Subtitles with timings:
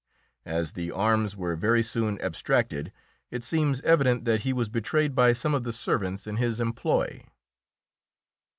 [0.47, 2.91] As the arms were very soon abstracted,
[3.29, 7.23] it seems evident that he was betrayed by some of the servants in his employ.